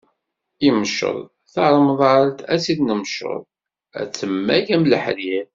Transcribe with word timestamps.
Imceḍ, 0.67 1.17
taremdalt, 1.53 2.39
ad 2.51 2.59
tt-id-nemceḍ, 2.59 3.39
ad 3.99 4.09
temmag 4.17 4.65
am 4.75 4.87
leḥrir. 4.91 5.45